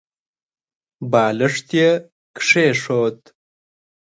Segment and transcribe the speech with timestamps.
[1.11, 1.89] بالښت يې
[2.37, 3.19] کېښود.